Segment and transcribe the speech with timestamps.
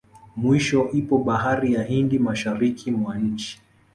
[0.35, 3.61] Mwisho ipo bahari ya Hindi mashariki mwa nchi